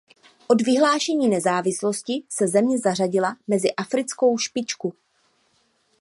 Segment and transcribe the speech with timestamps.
[0.47, 4.93] Od vyhlášení nezávislosti se země zařadila mezi africkou špičku.